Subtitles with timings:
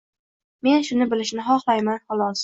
[0.67, 2.39] —men shuni bilishni xohlayman, xolos.